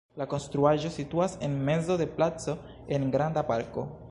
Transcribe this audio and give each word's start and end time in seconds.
La 0.19 0.25
konstruaĵo 0.29 0.91
situas 0.95 1.37
en 1.49 1.59
mezo 1.69 1.99
de 2.03 2.09
placo 2.17 2.57
en 2.99 3.11
granda 3.19 3.49
parko. 3.53 3.91